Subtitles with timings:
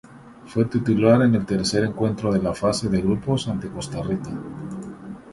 [0.47, 4.31] Fue titular en el tercer encuentro de la fase de grupos ante Costa Rica.